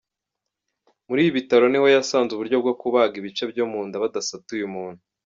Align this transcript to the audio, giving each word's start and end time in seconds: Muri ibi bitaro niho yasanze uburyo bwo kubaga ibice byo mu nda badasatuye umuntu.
Muri 1.07 1.19
ibi 1.23 1.37
bitaro 1.37 1.65
niho 1.69 1.87
yasanze 1.95 2.31
uburyo 2.33 2.57
bwo 2.63 2.73
kubaga 2.81 3.13
ibice 3.21 3.43
byo 3.51 3.65
mu 3.71 3.79
nda 3.87 4.01
badasatuye 4.03 4.63
umuntu. 4.69 5.01